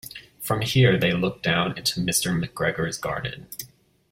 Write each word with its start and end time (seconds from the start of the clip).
From 0.39 0.61
here 0.61 0.97
they 0.97 1.13
looked 1.13 1.43
down 1.43 1.77
into 1.77 1.99
Mr 1.99 2.31
McGregor's 2.33 2.97
garden. 2.97 3.45